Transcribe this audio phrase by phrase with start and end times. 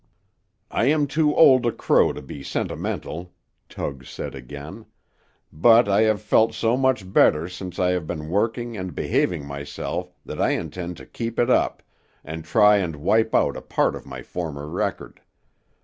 [0.71, 3.33] "I am too old a crow to be sentimental,"
[3.69, 4.87] Tug said again,
[5.53, 10.11] "but I have felt so much better since I have been working and behaving myself
[10.25, 11.83] that I intend to keep it up,
[12.23, 15.21] and try and wipe out a part of my former record.